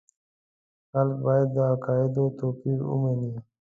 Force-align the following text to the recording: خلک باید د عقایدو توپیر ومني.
خلک 0.91 1.17
باید 1.25 1.47
د 1.55 1.57
عقایدو 1.73 2.25
توپیر 2.39 2.79
ومني. 2.87 3.33